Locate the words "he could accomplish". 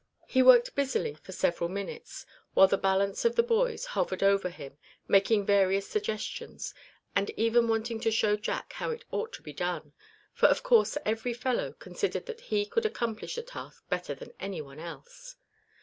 12.41-13.35